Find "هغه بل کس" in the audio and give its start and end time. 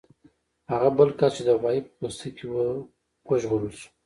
0.71-1.31